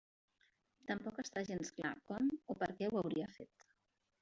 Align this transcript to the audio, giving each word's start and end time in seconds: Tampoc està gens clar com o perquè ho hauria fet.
Tampoc 0.91 1.19
està 1.25 1.43
gens 1.51 1.71
clar 1.81 1.93
com 2.13 2.33
o 2.55 2.59
perquè 2.65 2.91
ho 2.91 2.99
hauria 3.05 3.31
fet. 3.39 3.71